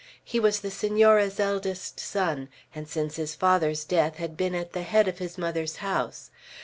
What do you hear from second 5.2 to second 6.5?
mother's house.